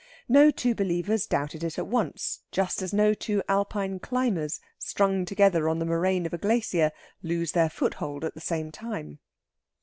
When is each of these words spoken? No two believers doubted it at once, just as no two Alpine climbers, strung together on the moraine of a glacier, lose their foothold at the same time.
No 0.27 0.49
two 0.49 0.73
believers 0.73 1.27
doubted 1.27 1.63
it 1.63 1.77
at 1.77 1.85
once, 1.85 2.39
just 2.51 2.81
as 2.81 2.91
no 2.91 3.13
two 3.13 3.43
Alpine 3.47 3.99
climbers, 3.99 4.59
strung 4.79 5.25
together 5.25 5.69
on 5.69 5.77
the 5.77 5.85
moraine 5.85 6.25
of 6.25 6.33
a 6.33 6.39
glacier, 6.39 6.91
lose 7.21 7.51
their 7.51 7.69
foothold 7.69 8.25
at 8.25 8.33
the 8.33 8.41
same 8.41 8.71
time. 8.71 9.19